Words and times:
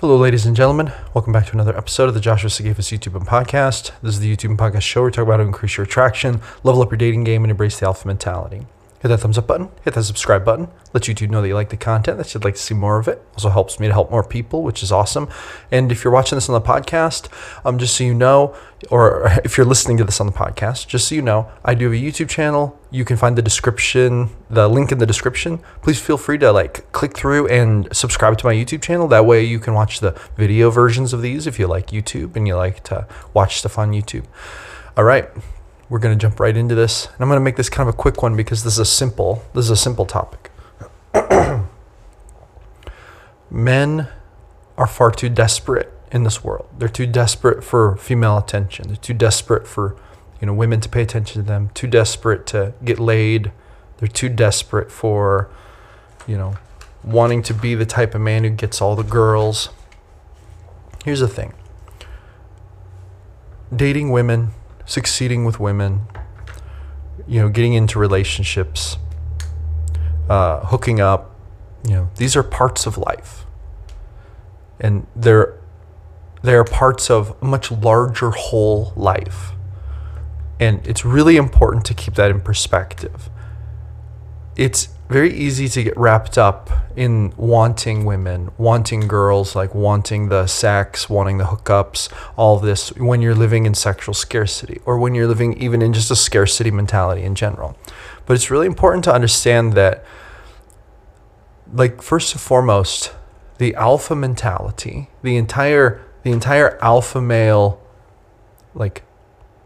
Hello, 0.00 0.16
ladies 0.16 0.46
and 0.46 0.56
gentlemen. 0.56 0.94
Welcome 1.12 1.34
back 1.34 1.44
to 1.48 1.52
another 1.52 1.76
episode 1.76 2.08
of 2.08 2.14
the 2.14 2.20
Joshua 2.20 2.48
Sigafus 2.48 2.90
YouTube 2.90 3.14
and 3.14 3.26
podcast. 3.26 3.90
This 4.00 4.14
is 4.14 4.20
the 4.20 4.34
YouTube 4.34 4.48
and 4.48 4.58
podcast 4.58 4.80
show 4.80 5.02
where 5.02 5.10
we 5.10 5.12
talk 5.12 5.24
about 5.24 5.32
how 5.32 5.36
to 5.36 5.42
increase 5.42 5.76
your 5.76 5.84
attraction, 5.84 6.40
level 6.62 6.80
up 6.80 6.90
your 6.90 6.96
dating 6.96 7.24
game, 7.24 7.44
and 7.44 7.50
embrace 7.50 7.78
the 7.78 7.84
alpha 7.84 8.08
mentality. 8.08 8.62
Hit 9.00 9.08
that 9.08 9.18
thumbs 9.18 9.38
up 9.38 9.46
button, 9.46 9.70
hit 9.82 9.94
that 9.94 10.04
subscribe 10.04 10.44
button, 10.44 10.68
let 10.92 11.04
YouTube 11.04 11.30
know 11.30 11.40
that 11.40 11.48
you 11.48 11.54
like 11.54 11.70
the 11.70 11.76
content, 11.78 12.18
that 12.18 12.34
you'd 12.34 12.44
like 12.44 12.54
to 12.54 12.60
see 12.60 12.74
more 12.74 12.98
of 12.98 13.08
it. 13.08 13.22
Also 13.32 13.48
helps 13.48 13.80
me 13.80 13.86
to 13.86 13.94
help 13.94 14.10
more 14.10 14.22
people, 14.22 14.62
which 14.62 14.82
is 14.82 14.92
awesome. 14.92 15.26
And 15.70 15.90
if 15.90 16.04
you're 16.04 16.12
watching 16.12 16.36
this 16.36 16.50
on 16.50 16.52
the 16.52 16.66
podcast, 16.66 17.28
um, 17.64 17.78
just 17.78 17.96
so 17.96 18.04
you 18.04 18.12
know, 18.12 18.54
or 18.90 19.26
if 19.44 19.56
you're 19.56 19.64
listening 19.64 19.96
to 19.96 20.04
this 20.04 20.20
on 20.20 20.26
the 20.26 20.32
podcast, 20.32 20.86
just 20.86 21.08
so 21.08 21.14
you 21.14 21.22
know, 21.22 21.50
I 21.64 21.74
do 21.74 21.86
have 21.86 21.94
a 21.94 21.96
YouTube 21.96 22.28
channel. 22.28 22.78
You 22.90 23.06
can 23.06 23.16
find 23.16 23.38
the 23.38 23.42
description, 23.42 24.28
the 24.50 24.68
link 24.68 24.92
in 24.92 24.98
the 24.98 25.06
description. 25.06 25.60
Please 25.80 25.98
feel 25.98 26.18
free 26.18 26.36
to 26.36 26.52
like 26.52 26.92
click 26.92 27.16
through 27.16 27.48
and 27.48 27.88
subscribe 27.96 28.36
to 28.36 28.46
my 28.46 28.54
YouTube 28.54 28.82
channel. 28.82 29.08
That 29.08 29.24
way 29.24 29.42
you 29.42 29.60
can 29.60 29.72
watch 29.72 30.00
the 30.00 30.18
video 30.36 30.68
versions 30.68 31.14
of 31.14 31.22
these 31.22 31.46
if 31.46 31.58
you 31.58 31.66
like 31.66 31.86
YouTube 31.86 32.36
and 32.36 32.46
you 32.46 32.54
like 32.54 32.82
to 32.84 33.06
watch 33.32 33.60
stuff 33.60 33.78
on 33.78 33.92
YouTube. 33.92 34.26
All 34.94 35.04
right, 35.04 35.30
we're 35.90 35.98
going 35.98 36.16
to 36.16 36.22
jump 36.22 36.40
right 36.40 36.56
into 36.56 36.74
this. 36.74 37.06
And 37.06 37.16
I'm 37.20 37.28
going 37.28 37.36
to 37.36 37.44
make 37.44 37.56
this 37.56 37.68
kind 37.68 37.86
of 37.86 37.94
a 37.94 37.98
quick 37.98 38.22
one 38.22 38.36
because 38.36 38.64
this 38.64 38.74
is 38.74 38.78
a 38.78 38.84
simple 38.86 39.44
this 39.52 39.66
is 39.66 39.70
a 39.70 39.76
simple 39.76 40.06
topic. 40.06 40.50
Men 43.50 44.08
are 44.78 44.86
far 44.86 45.10
too 45.10 45.28
desperate 45.28 45.92
in 46.12 46.22
this 46.22 46.42
world. 46.42 46.68
They're 46.78 46.88
too 46.88 47.06
desperate 47.06 47.62
for 47.64 47.96
female 47.96 48.38
attention. 48.38 48.86
They're 48.86 48.96
too 48.96 49.14
desperate 49.14 49.66
for, 49.66 49.96
you 50.40 50.46
know, 50.46 50.54
women 50.54 50.80
to 50.80 50.88
pay 50.88 51.02
attention 51.02 51.42
to 51.42 51.46
them. 51.46 51.70
Too 51.74 51.88
desperate 51.88 52.46
to 52.46 52.72
get 52.84 53.00
laid. 53.00 53.50
They're 53.98 54.08
too 54.08 54.28
desperate 54.28 54.92
for, 54.92 55.50
you 56.26 56.38
know, 56.38 56.54
wanting 57.02 57.42
to 57.42 57.54
be 57.54 57.74
the 57.74 57.84
type 57.84 58.14
of 58.14 58.20
man 58.20 58.44
who 58.44 58.50
gets 58.50 58.80
all 58.80 58.94
the 58.94 59.02
girls. 59.02 59.70
Here's 61.04 61.20
the 61.20 61.28
thing. 61.28 61.52
Dating 63.74 64.10
women 64.10 64.52
succeeding 64.90 65.44
with 65.44 65.60
women, 65.60 66.00
you 67.28 67.40
know, 67.40 67.48
getting 67.48 67.74
into 67.74 67.98
relationships, 67.98 68.98
uh, 70.28 70.66
hooking 70.66 71.00
up, 71.00 71.36
you 71.86 71.92
know, 71.92 72.10
these 72.16 72.34
are 72.34 72.42
parts 72.42 72.86
of 72.86 72.98
life. 72.98 73.46
And 74.80 75.06
they're 75.14 75.58
they're 76.42 76.64
parts 76.64 77.10
of 77.10 77.36
a 77.40 77.44
much 77.44 77.70
larger 77.70 78.30
whole 78.30 78.92
life. 78.96 79.52
And 80.58 80.84
it's 80.86 81.04
really 81.04 81.36
important 81.36 81.84
to 81.86 81.94
keep 81.94 82.14
that 82.14 82.30
in 82.30 82.40
perspective. 82.40 83.30
It's 84.56 84.88
very 85.10 85.34
easy 85.34 85.68
to 85.68 85.82
get 85.82 85.96
wrapped 85.96 86.38
up 86.38 86.70
in 86.94 87.34
wanting 87.36 88.04
women, 88.04 88.48
wanting 88.56 89.08
girls, 89.08 89.56
like 89.56 89.74
wanting 89.74 90.28
the 90.28 90.46
sex, 90.46 91.10
wanting 91.10 91.38
the 91.38 91.44
hookups, 91.44 92.08
all 92.36 92.60
this 92.60 92.90
when 92.96 93.20
you're 93.20 93.34
living 93.34 93.66
in 93.66 93.74
sexual 93.74 94.14
scarcity 94.14 94.80
or 94.86 94.98
when 94.98 95.12
you're 95.14 95.26
living 95.26 95.60
even 95.60 95.82
in 95.82 95.92
just 95.92 96.12
a 96.12 96.16
scarcity 96.16 96.70
mentality 96.70 97.22
in 97.22 97.34
general. 97.34 97.76
But 98.24 98.34
it's 98.34 98.52
really 98.52 98.66
important 98.66 99.02
to 99.04 99.12
understand 99.12 99.72
that, 99.72 100.04
like, 101.72 102.00
first 102.00 102.32
and 102.32 102.40
foremost, 102.40 103.12
the 103.58 103.74
alpha 103.74 104.14
mentality, 104.14 105.10
the 105.22 105.36
entire 105.36 106.00
the 106.22 106.30
entire 106.30 106.78
alpha 106.82 107.20
male 107.20 107.80
like 108.74 109.02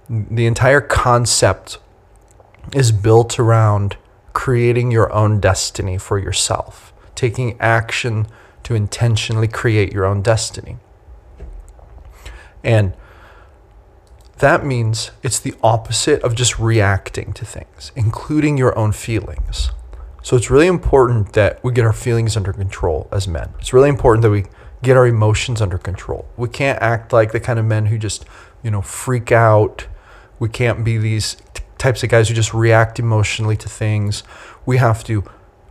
the 0.08 0.46
entire 0.46 0.80
concept 0.80 1.78
is 2.72 2.92
built 2.92 3.38
around 3.38 3.96
creating 4.34 4.90
your 4.90 5.10
own 5.12 5.40
destiny 5.40 5.96
for 5.96 6.18
yourself, 6.18 6.92
taking 7.14 7.58
action 7.60 8.26
to 8.64 8.74
intentionally 8.74 9.48
create 9.48 9.92
your 9.92 10.04
own 10.04 10.20
destiny. 10.20 10.76
And 12.62 12.94
that 14.38 14.66
means 14.66 15.12
it's 15.22 15.38
the 15.38 15.54
opposite 15.62 16.22
of 16.22 16.34
just 16.34 16.58
reacting 16.58 17.32
to 17.34 17.46
things, 17.46 17.92
including 17.94 18.58
your 18.58 18.76
own 18.76 18.92
feelings. 18.92 19.70
So 20.22 20.36
it's 20.36 20.50
really 20.50 20.66
important 20.66 21.34
that 21.34 21.62
we 21.62 21.72
get 21.72 21.84
our 21.84 21.92
feelings 21.92 22.36
under 22.36 22.52
control 22.52 23.08
as 23.12 23.28
men. 23.28 23.54
It's 23.60 23.72
really 23.72 23.90
important 23.90 24.22
that 24.22 24.30
we 24.30 24.46
get 24.82 24.96
our 24.96 25.06
emotions 25.06 25.60
under 25.62 25.78
control. 25.78 26.26
We 26.36 26.48
can't 26.48 26.80
act 26.82 27.12
like 27.12 27.32
the 27.32 27.40
kind 27.40 27.58
of 27.58 27.64
men 27.64 27.86
who 27.86 27.98
just, 27.98 28.24
you 28.62 28.70
know, 28.70 28.82
freak 28.82 29.30
out. 29.30 29.86
We 30.38 30.48
can't 30.48 30.82
be 30.82 30.98
these 30.98 31.36
types 31.78 32.02
of 32.02 32.08
guys 32.08 32.28
who 32.28 32.34
just 32.34 32.54
react 32.54 32.98
emotionally 32.98 33.56
to 33.56 33.68
things. 33.68 34.22
We 34.66 34.78
have 34.78 35.04
to 35.04 35.24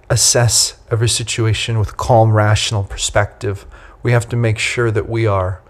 assess 0.10 0.78
every 0.92 1.10
situation 1.10 1.80
with 1.80 1.98
calm, 1.98 2.34
rational 2.34 2.84
perspective. 2.84 3.66
We 4.04 4.12
have 4.12 4.28
to 4.30 4.36
make 4.36 4.60
sure 4.60 4.92
that 4.92 5.10
we 5.10 5.26
are 5.26 5.62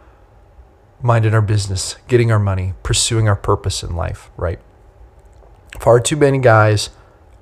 minding 1.01 1.33
our 1.33 1.41
business, 1.41 1.97
getting 2.07 2.31
our 2.31 2.39
money, 2.39 2.73
pursuing 2.81 3.27
our 3.27 3.35
purpose 3.35 3.83
in 3.83 3.95
life, 3.95 4.31
right? 4.37 4.59
Far 5.79 5.99
too 5.99 6.15
many 6.15 6.39
guys 6.39 6.89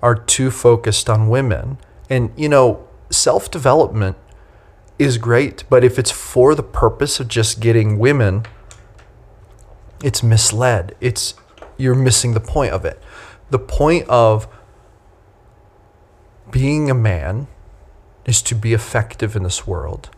are 0.01 0.15
too 0.15 0.51
focused 0.51 1.09
on 1.09 1.29
women. 1.29 1.77
And, 2.09 2.31
you 2.35 2.49
know, 2.49 2.87
self 3.09 3.51
development 3.51 4.17
is 4.97 5.17
great, 5.17 5.63
but 5.69 5.83
if 5.83 5.97
it's 5.97 6.11
for 6.11 6.55
the 6.55 6.63
purpose 6.63 7.19
of 7.19 7.27
just 7.27 7.59
getting 7.59 7.99
women, 7.99 8.45
it's 10.03 10.23
misled. 10.23 10.95
It's 10.99 11.35
you're 11.81 11.95
missing 11.95 12.33
the 12.33 12.39
point 12.39 12.71
of 12.71 12.85
it. 12.85 13.01
The 13.49 13.59
point 13.59 14.07
of 14.07 14.47
being 16.49 16.89
a 16.89 16.93
man 16.93 17.47
is 18.25 18.41
to 18.43 18.55
be 18.55 18.73
effective 18.73 19.35
in 19.35 19.43
this 19.43 19.65
world, 19.65 20.09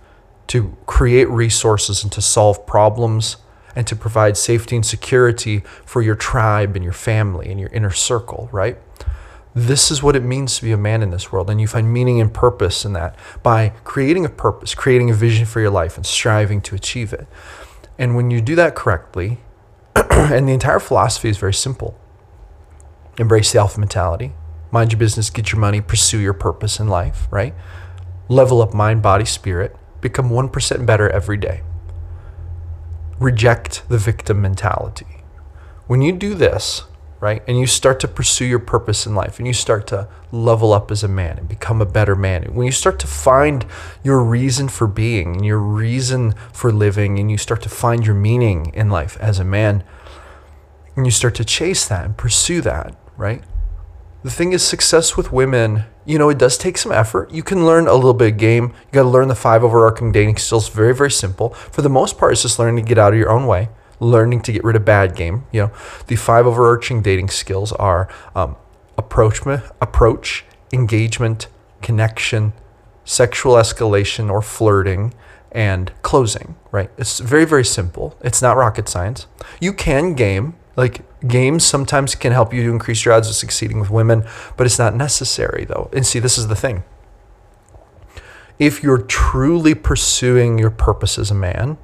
to 0.48 0.76
create 0.86 1.30
resources 1.30 2.04
and 2.04 2.12
to 2.12 2.22
solve 2.22 2.66
problems 2.66 3.38
and 3.76 3.88
to 3.88 3.96
provide 3.96 4.38
safety 4.38 4.76
and 4.76 4.86
security 4.86 5.64
for 5.86 6.02
your 6.02 6.16
tribe 6.16 6.76
and 6.76 6.84
your 6.84 6.94
family 6.94 7.50
and 7.50 7.60
your 7.60 7.70
inner 7.70 7.92
circle, 7.92 8.50
right? 8.52 8.78
This 9.56 9.92
is 9.92 10.02
what 10.02 10.16
it 10.16 10.24
means 10.24 10.58
to 10.58 10.64
be 10.64 10.72
a 10.72 10.78
man 10.78 11.02
in 11.02 11.12
this 11.12 11.32
world. 11.32 11.50
And 11.50 11.62
you 11.62 11.68
find 11.68 11.92
meaning 11.92 12.20
and 12.20 12.34
purpose 12.34 12.86
in 12.86 12.94
that 12.94 13.16
by 13.42 13.70
creating 13.84 14.26
a 14.26 14.30
purpose, 14.30 14.76
creating 14.76 15.10
a 15.10 15.14
vision 15.14 15.46
for 15.46 15.60
your 15.60 15.70
life, 15.70 15.96
and 15.96 16.06
striving 16.06 16.62
to 16.62 16.76
achieve 16.76 17.14
it. 17.14 17.28
And 17.98 18.16
when 18.16 18.32
you 18.32 18.42
do 18.42 18.56
that 18.56 18.76
correctly, 18.76 19.40
and 20.12 20.48
the 20.48 20.54
entire 20.54 20.80
philosophy 20.80 21.30
is 21.30 21.38
very 21.38 21.54
simple 21.54 21.98
embrace 23.20 23.52
the 23.52 23.60
alpha 23.60 23.80
mentality, 23.80 24.34
mind 24.72 24.92
your 24.92 25.00
business, 25.00 25.30
get 25.30 25.52
your 25.52 25.62
money, 25.62 25.82
pursue 25.82 26.20
your 26.20 26.34
purpose 26.34 26.80
in 26.80 26.88
life, 26.88 27.28
right? 27.30 27.54
Level 28.28 28.62
up 28.62 28.74
mind, 28.74 29.04
body, 29.04 29.26
spirit, 29.26 29.76
become 30.02 30.30
1% 30.30 30.86
better 30.86 31.10
every 31.10 31.38
day. 31.38 31.62
Reject 33.20 33.88
the 33.88 34.00
victim 34.00 34.42
mentality. 34.42 35.24
When 35.86 36.02
you 36.02 36.12
do 36.12 36.34
this, 36.34 36.86
right? 37.24 37.42
And 37.48 37.58
you 37.58 37.66
start 37.66 38.02
to 38.02 38.08
pursue 38.10 38.44
your 38.44 38.60
purpose 38.60 39.06
in 39.06 39.16
life 39.16 39.40
and 39.40 39.48
you 39.48 39.54
start 39.54 39.88
to 39.88 40.10
level 40.34 40.74
up 40.74 40.92
as 40.92 41.06
a 41.06 41.08
man 41.08 41.38
and 41.38 41.48
become 41.48 41.82
a 41.82 41.86
better 41.86 42.18
man. 42.18 42.54
When 42.54 42.66
you 42.66 42.72
start 42.74 43.00
to 43.00 43.08
find 43.08 43.66
your 44.04 44.22
reason 44.22 44.68
for 44.68 44.88
being 44.88 45.38
and 45.38 45.46
your 45.46 45.60
reason 45.60 46.34
for 46.52 46.70
living 46.70 47.20
and 47.20 47.32
you 47.32 47.38
start 47.38 47.62
to 47.62 47.70
find 47.70 48.06
your 48.06 48.14
meaning 48.14 48.74
in 48.74 48.90
life 48.90 49.16
as 49.22 49.40
a 49.40 49.46
man 49.46 49.86
and 50.98 51.06
you 51.06 51.12
start 51.12 51.34
to 51.36 51.46
chase 51.46 51.88
that 51.88 52.04
and 52.04 52.18
pursue 52.18 52.60
that, 52.60 52.94
right? 53.16 53.42
The 54.24 54.30
thing 54.30 54.52
is, 54.52 54.62
success 54.62 55.16
with 55.16 55.32
women, 55.32 55.86
you 56.06 56.18
know, 56.18 56.28
it 56.28 56.38
does 56.38 56.58
take 56.58 56.78
some 56.78 56.92
effort. 56.92 57.32
You 57.32 57.42
can 57.42 57.66
learn 57.66 57.88
a 57.88 57.94
little 57.96 58.14
bit 58.14 58.34
of 58.34 58.38
game. 58.38 58.66
You 58.66 58.92
got 58.92 59.04
to 59.04 59.10
learn 59.10 59.30
the 59.30 59.36
five 59.36 59.64
overarching 59.64 60.12
dating 60.12 60.38
skills. 60.38 60.68
Very, 60.68 60.94
very 60.94 61.12
simple. 61.12 61.52
For 61.54 61.82
the 61.82 61.90
most 61.90 62.18
part, 62.18 62.34
it's 62.34 62.42
just 62.42 62.60
learning 62.60 62.84
to 62.84 62.90
get 62.90 62.98
out 62.98 63.14
of 63.14 63.20
your 63.20 63.32
own 63.32 63.48
way 63.48 63.70
learning 64.04 64.42
to 64.42 64.52
get 64.52 64.64
rid 64.64 64.76
of 64.76 64.86
bad 64.86 65.16
game. 65.16 65.46
You 65.52 65.62
know, 65.62 65.72
the 66.08 66.16
five 66.16 66.46
overarching 66.46 67.02
dating 67.02 67.30
skills 67.30 67.72
are 67.74 68.10
um, 68.36 68.56
approach, 68.98 69.42
approach, 69.82 70.46
engagement, 70.72 71.48
connection, 71.82 72.54
sexual 73.06 73.56
escalation 73.56 74.30
or 74.30 74.42
flirting, 74.42 75.14
and 75.52 75.92
closing, 76.02 76.56
right? 76.72 76.90
It's 76.98 77.20
very, 77.20 77.46
very 77.46 77.66
simple. 77.66 78.18
It's 78.22 78.42
not 78.42 78.58
rocket 78.58 78.90
science. 78.90 79.28
You 79.62 79.74
can 79.74 80.16
game, 80.16 80.56
like 80.76 81.02
games 81.28 81.64
sometimes 81.64 82.16
can 82.16 82.32
help 82.32 82.54
you 82.54 82.64
to 82.64 82.72
increase 82.72 83.06
your 83.06 83.14
odds 83.14 83.30
of 83.30 83.36
succeeding 83.36 83.80
with 83.80 83.92
women, 83.92 84.26
but 84.58 84.66
it's 84.66 84.80
not 84.80 84.96
necessary 84.96 85.66
though. 85.66 85.90
And 85.94 86.06
see, 86.06 86.20
this 86.20 86.38
is 86.38 86.48
the 86.48 86.56
thing. 86.56 86.84
If 88.58 88.82
you're 88.82 89.02
truly 89.02 89.76
pursuing 89.76 90.58
your 90.58 90.72
purpose 90.72 91.20
as 91.20 91.30
a 91.30 91.36
man, 91.36 91.78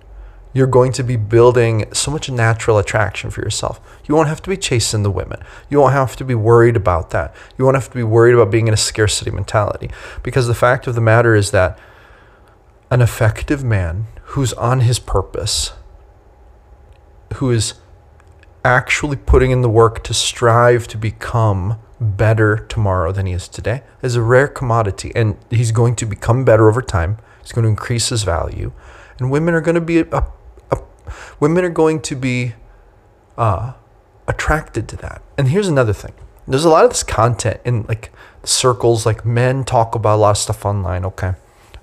you're 0.54 0.68
going 0.68 0.92
to 0.94 1.04
be 1.04 1.16
building 1.16 1.86
so 1.94 2.10
much 2.10 2.30
natural 2.30 2.78
attraction 2.78 3.30
for 3.30 3.42
yourself. 3.42 3.80
You 4.08 4.16
won't 4.16 4.30
have 4.30 4.42
to 4.42 4.50
be 4.50 4.58
chasing 4.58 5.04
the 5.04 5.12
women. 5.12 5.42
You 5.70 5.80
won't 5.80 5.94
have 5.94 6.16
to 6.18 6.26
be 6.26 6.36
worried 6.36 6.76
about 6.76 7.12
that. 7.12 7.36
You 7.58 7.66
won't 7.66 7.78
have 7.78 7.90
to 7.90 7.96
be 7.96 8.04
worried 8.04 8.34
about 8.34 8.50
being 8.50 8.68
in 8.68 8.74
a 8.74 8.78
scarcity 8.78 9.30
mentality. 9.30 9.92
Because 10.24 10.48
the 10.48 10.56
fact 10.56 10.88
of 10.88 10.96
the 10.96 11.02
matter 11.02 11.36
is 11.36 11.52
that 11.52 11.78
an 12.90 13.02
effective 13.02 13.64
man 13.64 14.08
who's 14.24 14.54
on 14.54 14.82
his 14.82 14.98
purpose, 14.98 15.74
who 17.36 17.52
is 17.52 17.76
actually 18.66 19.18
putting 19.18 19.52
in 19.52 19.62
the 19.62 19.70
work 19.70 20.04
to 20.04 20.14
strive 20.14 20.88
to 20.88 20.98
become 20.98 21.80
better 22.02 22.58
tomorrow 22.58 23.12
than 23.12 23.28
he 23.28 23.34
is 23.34 23.48
today, 23.48 23.84
is 24.02 24.16
a 24.16 24.22
rare 24.24 24.48
commodity. 24.48 25.12
And 25.14 25.38
he's 25.52 25.72
going 25.72 25.96
to 25.98 26.08
become 26.08 26.44
better 26.44 26.68
over 26.68 26.82
time. 26.82 27.18
He's 27.44 27.52
going 27.52 27.64
to 27.64 27.70
increase 27.70 28.10
his 28.10 28.24
value. 28.24 28.72
And 29.20 29.30
women 29.30 29.54
are 29.54 29.62
going 29.62 29.76
to 29.76 29.82
be 29.82 30.00
a 30.00 30.26
women 31.40 31.64
are 31.64 31.70
going 31.70 32.02
to 32.02 32.16
be 32.16 32.54
uh, 33.38 33.74
attracted 34.28 34.88
to 34.90 34.98
that. 34.98 35.22
And 35.38 35.50
here's 35.50 35.68
another 35.68 35.94
thing. 35.94 36.14
There's 36.48 36.66
a 36.66 36.70
lot 36.70 36.84
of 36.84 36.90
this 36.90 37.04
content 37.04 37.62
in 37.64 37.84
like 37.84 38.12
circles, 38.44 39.06
like 39.06 39.26
men 39.26 39.64
talk 39.64 39.96
about 39.96 40.16
a 40.16 40.22
lot 40.22 40.32
of 40.32 40.38
stuff 40.38 40.66
online, 40.66 41.06
okay? 41.06 41.34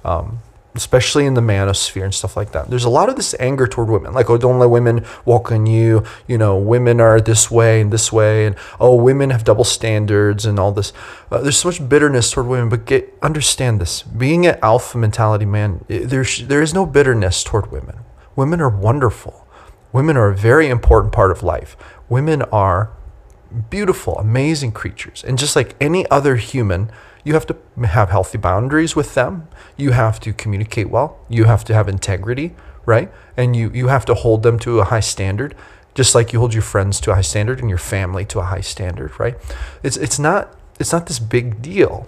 Um, 0.04 0.40
especially 0.76 1.24
in 1.24 1.34
the 1.34 1.40
manosphere 1.40 2.04
and 2.04 2.14
stuff 2.14 2.36
like 2.36 2.52
that. 2.52 2.68
There's 2.68 2.84
a 2.84 2.90
lot 2.90 3.08
of 3.08 3.16
this 3.16 3.34
anger 3.40 3.66
toward 3.66 3.88
women, 3.88 4.12
like, 4.12 4.28
oh, 4.28 4.36
don't 4.36 4.58
let 4.58 4.70
women 4.70 5.04
walk 5.24 5.50
on 5.50 5.66
you. 5.66 6.04
You 6.28 6.38
know, 6.38 6.56
women 6.56 7.00
are 7.00 7.20
this 7.20 7.50
way 7.50 7.80
and 7.80 7.92
this 7.92 8.12
way, 8.12 8.46
and 8.46 8.56
oh, 8.78 8.94
women 8.94 9.30
have 9.30 9.44
double 9.44 9.64
standards 9.64 10.44
and 10.44 10.58
all 10.58 10.72
this. 10.72 10.92
Uh, 11.30 11.40
there's 11.40 11.56
so 11.56 11.68
much 11.68 11.88
bitterness 11.88 12.30
toward 12.30 12.46
women, 12.46 12.68
but 12.68 12.84
get 12.84 13.14
understand 13.22 13.80
this: 13.80 14.02
being 14.02 14.46
an 14.46 14.58
alpha 14.62 14.98
mentality 14.98 15.46
man, 15.46 15.84
there's 15.88 16.46
there 16.46 16.62
is 16.62 16.74
no 16.74 16.86
bitterness 16.86 17.42
toward 17.42 17.72
women. 17.72 17.96
Women 18.36 18.60
are 18.60 18.68
wonderful. 18.68 19.46
Women 19.92 20.16
are 20.16 20.28
a 20.28 20.36
very 20.36 20.68
important 20.68 21.12
part 21.12 21.30
of 21.30 21.42
life. 21.42 21.76
Women 22.08 22.42
are 22.42 22.92
beautiful, 23.70 24.18
amazing 24.18 24.72
creatures. 24.72 25.24
And 25.24 25.38
just 25.38 25.56
like 25.56 25.74
any 25.80 26.08
other 26.10 26.36
human, 26.36 26.90
you 27.24 27.34
have 27.34 27.46
to 27.46 27.56
have 27.84 28.10
healthy 28.10 28.38
boundaries 28.38 28.94
with 28.94 29.14
them. 29.14 29.48
You 29.76 29.90
have 29.92 30.20
to 30.20 30.32
communicate 30.32 30.90
well. 30.90 31.18
You 31.28 31.44
have 31.44 31.64
to 31.64 31.74
have 31.74 31.88
integrity, 31.88 32.54
right? 32.84 33.10
And 33.36 33.56
you, 33.56 33.70
you 33.72 33.88
have 33.88 34.04
to 34.04 34.14
hold 34.14 34.42
them 34.42 34.58
to 34.60 34.80
a 34.80 34.84
high 34.84 35.00
standard, 35.00 35.54
just 35.94 36.14
like 36.14 36.32
you 36.32 36.38
hold 36.38 36.52
your 36.52 36.62
friends 36.62 37.00
to 37.00 37.12
a 37.12 37.14
high 37.14 37.22
standard 37.22 37.60
and 37.60 37.68
your 37.68 37.78
family 37.78 38.24
to 38.26 38.40
a 38.40 38.44
high 38.44 38.60
standard, 38.60 39.18
right? 39.18 39.36
It's, 39.82 39.96
it's, 39.96 40.18
not, 40.18 40.54
it's 40.78 40.92
not 40.92 41.06
this 41.06 41.18
big 41.18 41.62
deal. 41.62 42.06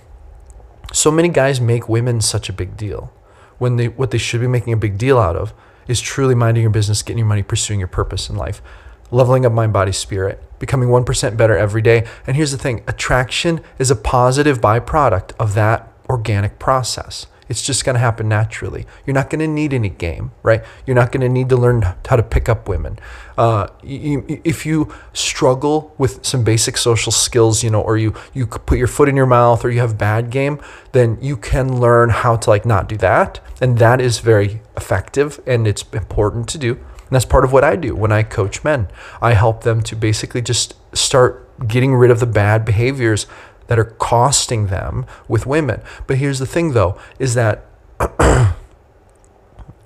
So 0.92 1.10
many 1.10 1.28
guys 1.28 1.60
make 1.60 1.88
women 1.88 2.20
such 2.20 2.48
a 2.48 2.52
big 2.52 2.76
deal 2.76 3.12
when 3.58 3.76
they 3.76 3.88
what 3.88 4.10
they 4.10 4.19
should 4.19 4.40
be 4.40 4.46
making 4.46 4.72
a 4.72 4.76
big 4.76 4.96
deal 4.96 5.19
out 5.19 5.36
of 5.36 5.52
is 5.88 6.00
truly 6.00 6.35
minding 6.35 6.62
your 6.62 6.70
business, 6.70 7.02
getting 7.02 7.19
your 7.19 7.26
money, 7.26 7.43
pursuing 7.43 7.81
your 7.81 7.88
purpose 7.88 8.31
in 8.31 8.37
life, 8.37 8.62
leveling 9.11 9.44
up 9.44 9.52
mind, 9.52 9.73
body, 9.73 9.93
spirit, 9.93 10.43
becoming 10.58 10.88
1% 10.88 11.37
better 11.37 11.56
every 11.56 11.82
day. 11.82 12.06
And 12.26 12.37
here's 12.37 12.52
the 12.52 12.58
thing 12.58 12.85
attraction 12.87 13.61
is 13.79 13.90
a 13.90 13.96
positive 13.96 14.61
byproduct 14.61 15.32
of 15.40 15.55
that 15.55 15.93
organic 16.08 16.58
process. 16.58 17.26
It's 17.48 17.62
just 17.62 17.84
going 17.84 17.94
to 17.94 18.00
happen 18.00 18.28
naturally. 18.28 18.86
You're 19.06 19.14
not 19.14 19.30
going 19.30 19.40
to 19.40 19.48
need 19.48 19.72
any 19.72 19.88
game, 19.88 20.32
right? 20.42 20.62
You're 20.86 20.96
not 20.96 21.12
going 21.12 21.22
to 21.22 21.28
need 21.28 21.48
to 21.48 21.56
learn 21.56 21.82
how 22.06 22.16
to 22.16 22.22
pick 22.22 22.48
up 22.48 22.68
women. 22.68 22.98
Uh, 23.36 23.68
you, 23.82 24.40
if 24.44 24.66
you 24.66 24.92
struggle 25.12 25.94
with 25.96 26.24
some 26.24 26.44
basic 26.44 26.76
social 26.76 27.12
skills, 27.12 27.62
you 27.62 27.70
know, 27.70 27.80
or 27.80 27.96
you 27.96 28.14
you 28.34 28.46
put 28.46 28.78
your 28.78 28.86
foot 28.86 29.08
in 29.08 29.16
your 29.16 29.26
mouth, 29.26 29.64
or 29.64 29.70
you 29.70 29.80
have 29.80 29.96
bad 29.96 30.30
game, 30.30 30.60
then 30.92 31.18
you 31.20 31.36
can 31.36 31.80
learn 31.80 32.10
how 32.10 32.36
to 32.36 32.50
like 32.50 32.66
not 32.66 32.88
do 32.88 32.96
that, 32.96 33.40
and 33.60 33.78
that 33.78 34.00
is 34.00 34.18
very 34.18 34.60
effective 34.76 35.40
and 35.46 35.66
it's 35.66 35.84
important 35.92 36.48
to 36.48 36.58
do. 36.58 36.74
And 36.74 37.14
that's 37.14 37.24
part 37.24 37.44
of 37.44 37.52
what 37.52 37.64
I 37.64 37.76
do 37.76 37.94
when 37.94 38.12
I 38.12 38.22
coach 38.22 38.62
men. 38.62 38.88
I 39.22 39.32
help 39.32 39.64
them 39.64 39.82
to 39.84 39.96
basically 39.96 40.42
just 40.42 40.74
start 40.94 41.48
getting 41.66 41.94
rid 41.94 42.10
of 42.10 42.20
the 42.20 42.26
bad 42.26 42.64
behaviors 42.64 43.26
that 43.69 43.79
are 43.79 43.85
costing 43.85 44.67
them 44.67 45.06
with 45.29 45.47
women. 45.47 45.81
But 46.06 46.19
here's 46.19 46.41
the 46.41 46.47
thing 46.47 46.73
though, 46.73 46.99
is 47.19 47.35
that 47.35 47.65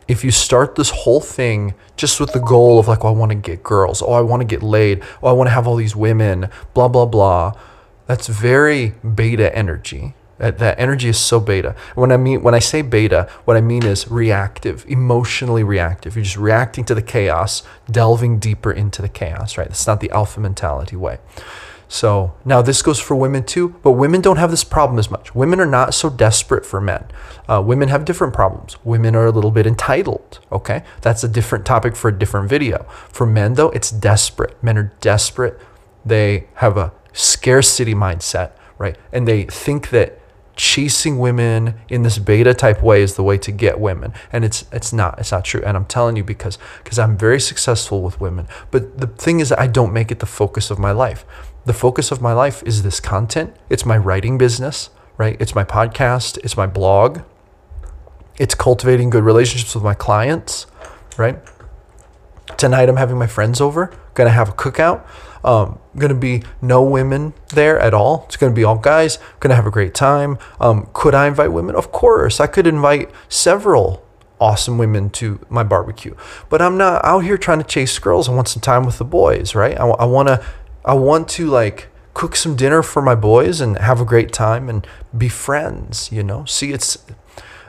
if 0.08 0.24
you 0.24 0.30
start 0.30 0.74
this 0.74 0.90
whole 0.90 1.20
thing 1.20 1.74
just 1.96 2.18
with 2.18 2.32
the 2.32 2.40
goal 2.40 2.78
of 2.78 2.88
like, 2.88 3.04
oh, 3.04 3.08
I 3.08 3.12
want 3.12 3.30
to 3.30 3.36
get 3.36 3.62
girls, 3.62 4.02
oh, 4.02 4.12
I 4.12 4.20
want 4.20 4.40
to 4.40 4.46
get 4.46 4.62
laid, 4.62 5.02
oh, 5.22 5.28
I 5.28 5.32
want 5.32 5.48
to 5.48 5.52
have 5.52 5.66
all 5.66 5.76
these 5.76 5.94
women, 5.94 6.48
blah, 6.74 6.88
blah, 6.88 7.06
blah, 7.06 7.52
that's 8.06 8.26
very 8.26 8.94
beta 9.14 9.54
energy. 9.56 10.14
That, 10.38 10.58
that 10.58 10.78
energy 10.78 11.08
is 11.08 11.18
so 11.18 11.38
beta. 11.38 11.76
When 11.94 12.10
I 12.10 12.16
mean 12.16 12.42
when 12.42 12.52
I 12.52 12.58
say 12.58 12.82
beta, 12.82 13.28
what 13.44 13.56
I 13.56 13.60
mean 13.60 13.84
is 13.86 14.10
reactive, 14.10 14.84
emotionally 14.88 15.62
reactive. 15.62 16.16
You're 16.16 16.24
just 16.24 16.36
reacting 16.36 16.84
to 16.86 16.96
the 16.96 17.02
chaos, 17.02 17.62
delving 17.88 18.40
deeper 18.40 18.72
into 18.72 19.02
the 19.02 19.08
chaos, 19.08 19.56
right? 19.56 19.68
That's 19.68 19.86
not 19.86 20.00
the 20.00 20.10
alpha 20.10 20.40
mentality 20.40 20.96
way. 20.96 21.18
So 21.92 22.32
now 22.46 22.62
this 22.62 22.80
goes 22.80 22.98
for 22.98 23.14
women 23.14 23.44
too, 23.44 23.78
but 23.82 23.92
women 23.92 24.22
don't 24.22 24.38
have 24.38 24.50
this 24.50 24.64
problem 24.64 24.98
as 24.98 25.10
much. 25.10 25.34
Women 25.34 25.60
are 25.60 25.66
not 25.66 25.92
so 25.92 26.08
desperate 26.08 26.64
for 26.64 26.80
men. 26.80 27.04
Uh, 27.46 27.62
women 27.62 27.90
have 27.90 28.06
different 28.06 28.32
problems. 28.32 28.82
Women 28.82 29.14
are 29.14 29.26
a 29.26 29.30
little 29.30 29.50
bit 29.50 29.66
entitled. 29.66 30.40
Okay, 30.50 30.84
that's 31.02 31.22
a 31.22 31.28
different 31.28 31.66
topic 31.66 31.94
for 31.94 32.08
a 32.08 32.18
different 32.18 32.48
video. 32.48 32.84
For 33.10 33.26
men 33.26 33.54
though, 33.54 33.68
it's 33.72 33.90
desperate. 33.90 34.56
Men 34.62 34.78
are 34.78 34.94
desperate. 35.02 35.60
They 36.02 36.48
have 36.54 36.78
a 36.78 36.94
scarcity 37.12 37.94
mindset, 37.94 38.52
right? 38.78 38.96
And 39.12 39.28
they 39.28 39.44
think 39.44 39.90
that 39.90 40.18
chasing 40.54 41.18
women 41.18 41.74
in 41.88 42.02
this 42.02 42.18
beta 42.18 42.52
type 42.52 42.82
way 42.82 43.02
is 43.02 43.14
the 43.14 43.22
way 43.22 43.38
to 43.38 43.50
get 43.50 43.80
women 43.80 44.12
and 44.32 44.44
it's 44.44 44.66
it's 44.70 44.92
not 44.92 45.18
it's 45.18 45.32
not 45.32 45.44
true 45.44 45.62
and 45.64 45.78
i'm 45.78 45.86
telling 45.86 46.14
you 46.14 46.22
because 46.22 46.58
because 46.84 46.98
i'm 46.98 47.16
very 47.16 47.40
successful 47.40 48.02
with 48.02 48.20
women 48.20 48.46
but 48.70 48.98
the 48.98 49.06
thing 49.06 49.40
is 49.40 49.50
i 49.52 49.66
don't 49.66 49.94
make 49.94 50.10
it 50.10 50.18
the 50.18 50.26
focus 50.26 50.70
of 50.70 50.78
my 50.78 50.92
life 50.92 51.24
the 51.64 51.72
focus 51.72 52.10
of 52.10 52.20
my 52.20 52.32
life 52.32 52.62
is 52.64 52.82
this 52.82 52.98
content. 52.98 53.54
It's 53.70 53.86
my 53.86 53.96
writing 53.96 54.36
business, 54.36 54.90
right? 55.16 55.36
It's 55.40 55.54
my 55.54 55.64
podcast, 55.64 56.38
it's 56.38 56.56
my 56.56 56.66
blog. 56.66 57.20
It's 58.38 58.54
cultivating 58.54 59.10
good 59.10 59.22
relationships 59.22 59.74
with 59.74 59.84
my 59.84 59.94
clients, 59.94 60.66
right? 61.16 61.38
Tonight 62.56 62.88
I'm 62.88 62.96
having 62.96 63.18
my 63.18 63.26
friends 63.26 63.60
over, 63.60 63.92
gonna 64.14 64.30
have 64.30 64.48
a 64.48 64.52
cookout. 64.52 65.04
Um, 65.44 65.80
gonna 65.96 66.14
be 66.14 66.42
no 66.60 66.82
women 66.82 67.34
there 67.48 67.78
at 67.78 67.94
all. 67.94 68.24
It's 68.26 68.36
gonna 68.36 68.54
be 68.54 68.64
all 68.64 68.78
guys. 68.78 69.18
Gonna 69.40 69.56
have 69.56 69.66
a 69.66 69.70
great 69.70 69.94
time. 69.94 70.38
Um, 70.60 70.88
could 70.92 71.14
I 71.14 71.26
invite 71.26 71.52
women? 71.52 71.74
Of 71.74 71.92
course, 71.92 72.40
I 72.40 72.46
could 72.46 72.66
invite 72.66 73.10
several 73.28 74.06
awesome 74.40 74.76
women 74.76 75.08
to 75.08 75.38
my 75.48 75.62
barbecue. 75.62 76.14
But 76.48 76.60
I'm 76.60 76.76
not 76.76 77.04
out 77.04 77.20
here 77.20 77.38
trying 77.38 77.58
to 77.58 77.64
chase 77.64 77.98
girls. 77.98 78.28
I 78.28 78.32
want 78.32 78.48
some 78.48 78.60
time 78.60 78.84
with 78.84 78.98
the 78.98 79.04
boys, 79.04 79.54
right? 79.54 79.78
I, 79.78 79.86
I 79.86 80.04
want 80.04 80.28
to 80.28 80.44
I 80.84 80.94
want 80.94 81.28
to 81.30 81.46
like 81.46 81.88
cook 82.14 82.36
some 82.36 82.56
dinner 82.56 82.82
for 82.82 83.00
my 83.00 83.14
boys 83.14 83.60
and 83.60 83.78
have 83.78 84.00
a 84.00 84.04
great 84.04 84.32
time 84.32 84.68
and 84.68 84.86
be 85.16 85.28
friends, 85.28 86.10
you 86.12 86.22
know? 86.22 86.44
See, 86.44 86.72
it's, 86.72 86.98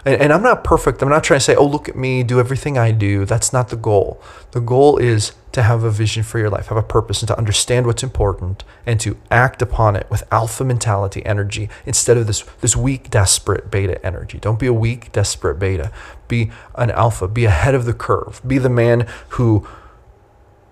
and, 0.05 0.21
and, 0.21 0.33
I'm 0.33 0.41
not 0.41 0.63
perfect. 0.63 1.01
I'm 1.01 1.09
not 1.09 1.23
trying 1.23 1.39
to 1.39 1.43
say, 1.43 1.55
oh, 1.55 1.65
look 1.65 1.87
at 1.87 1.95
me, 1.95 2.23
do 2.23 2.39
everything 2.39 2.77
I 2.77 2.91
do. 2.91 3.25
That's 3.25 3.53
not 3.53 3.69
the 3.69 3.75
goal. 3.75 4.21
The 4.51 4.59
goal 4.59 4.97
is 4.97 5.33
to 5.53 5.61
have 5.61 5.83
a 5.83 5.91
vision 5.91 6.23
for 6.23 6.39
your 6.39 6.49
life, 6.49 6.67
have 6.67 6.77
a 6.77 6.83
purpose, 6.83 7.21
and 7.21 7.27
to 7.27 7.37
understand 7.37 7.85
what's 7.85 8.03
important 8.03 8.63
and 8.85 8.99
to 8.99 9.17
act 9.31 9.61
upon 9.61 9.95
it 9.95 10.07
with 10.09 10.23
alpha 10.31 10.65
mentality 10.65 11.25
energy 11.25 11.69
instead 11.85 12.17
of 12.17 12.27
this, 12.27 12.41
this 12.59 12.75
weak, 12.75 13.09
desperate 13.09 13.69
beta 13.71 14.03
energy. 14.05 14.39
Don't 14.39 14.59
be 14.59 14.67
a 14.67 14.73
weak, 14.73 15.11
desperate 15.11 15.59
beta. 15.59 15.91
Be 16.27 16.51
an 16.75 16.91
alpha. 16.91 17.27
Be 17.27 17.45
ahead 17.45 17.75
of 17.75 17.85
the 17.85 17.93
curve. 17.93 18.41
Be 18.45 18.57
the 18.57 18.69
man 18.69 19.07
who, 19.29 19.67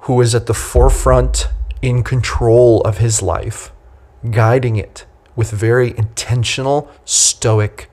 who 0.01 0.19
is 0.19 0.33
at 0.33 0.47
the 0.47 0.53
forefront 0.53 1.47
in 1.81 2.03
control 2.03 2.81
of 2.81 2.97
his 2.97 3.21
life, 3.21 3.71
guiding 4.29 4.75
it 4.75 5.05
with 5.35 5.51
very 5.51 5.95
intentional, 5.97 6.89
stoic 7.05 7.90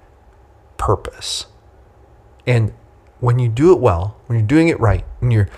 purpose. 0.79 1.47
And 2.47 2.73
when 3.21 3.39
you 3.39 3.49
do 3.49 3.73
it 3.73 3.81
well, 3.81 4.17
when 4.27 4.39
you're 4.39 4.49
doing 4.49 4.69
it 4.69 4.81
right, 4.81 5.05
when 5.19 5.31
you're 5.31 5.51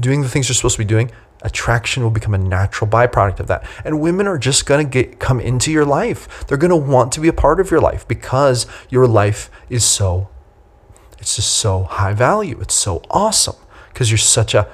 doing 0.00 0.22
the 0.22 0.28
things 0.28 0.48
you're 0.48 0.54
supposed 0.54 0.76
to 0.76 0.80
be 0.80 0.84
doing, 0.84 1.12
attraction 1.42 2.02
will 2.02 2.10
become 2.10 2.34
a 2.34 2.38
natural 2.38 2.90
byproduct 2.90 3.38
of 3.38 3.46
that. 3.46 3.64
And 3.84 4.00
women 4.00 4.26
are 4.26 4.38
just 4.38 4.66
going 4.66 4.84
to 4.84 4.90
get 4.90 5.20
come 5.20 5.38
into 5.38 5.70
your 5.70 5.84
life. 5.84 6.46
They're 6.46 6.56
going 6.56 6.70
to 6.70 6.76
want 6.76 7.12
to 7.12 7.20
be 7.20 7.28
a 7.28 7.32
part 7.32 7.60
of 7.60 7.70
your 7.70 7.80
life 7.80 8.08
because 8.08 8.66
your 8.90 9.06
life 9.06 9.50
is 9.68 9.84
so 9.84 10.28
it's 11.22 11.36
just 11.36 11.52
so 11.52 11.84
high 11.84 12.14
value. 12.14 12.58
It's 12.60 12.74
so 12.74 13.00
awesome 13.08 13.54
because 13.88 14.10
you're 14.10 14.18
such 14.18 14.54
a 14.54 14.68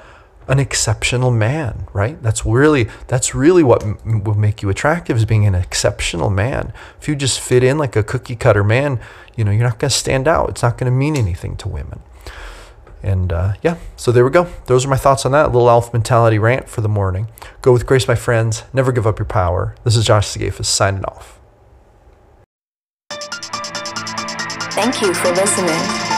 an 0.49 0.59
exceptional 0.59 1.31
man, 1.31 1.87
right? 1.93 2.21
That's 2.21 2.45
really 2.45 2.89
that's 3.07 3.33
really 3.35 3.63
what 3.63 3.83
m- 3.83 4.23
will 4.23 4.33
make 4.33 4.61
you 4.61 4.69
attractive 4.69 5.15
is 5.15 5.25
being 5.25 5.45
an 5.45 5.55
exceptional 5.55 6.29
man. 6.29 6.73
If 6.99 7.07
you 7.07 7.15
just 7.15 7.39
fit 7.39 7.63
in 7.63 7.77
like 7.77 7.95
a 7.95 8.03
cookie 8.03 8.35
cutter 8.35 8.63
man, 8.63 8.99
you 9.35 9.43
know, 9.43 9.51
you're 9.51 9.63
not 9.63 9.79
going 9.79 9.89
to 9.89 9.95
stand 9.95 10.27
out. 10.27 10.49
It's 10.49 10.63
not 10.63 10.77
going 10.77 10.91
to 10.91 10.97
mean 10.97 11.15
anything 11.15 11.55
to 11.57 11.69
women. 11.69 12.01
And 13.01 13.31
uh, 13.31 13.53
yeah, 13.61 13.77
so 13.95 14.11
there 14.11 14.25
we 14.25 14.31
go. 14.31 14.47
Those 14.65 14.85
are 14.85 14.89
my 14.89 14.97
thoughts 14.97 15.25
on 15.25 15.31
that 15.31 15.53
little 15.53 15.69
alpha 15.69 15.91
mentality 15.93 16.39
rant 16.39 16.67
for 16.67 16.81
the 16.81 16.89
morning. 16.89 17.29
Go 17.61 17.71
with 17.71 17.85
grace, 17.85 18.07
my 18.07 18.15
friends. 18.15 18.63
Never 18.73 18.91
give 18.91 19.07
up 19.07 19.19
your 19.19 19.25
power. 19.25 19.75
This 19.83 19.95
is 19.95 20.05
Josh 20.05 20.27
Sigafus 20.27 20.65
signing 20.65 21.05
off. 21.05 21.39
Thank 24.71 25.01
you 25.01 25.13
for 25.13 25.31
listening. 25.31 26.08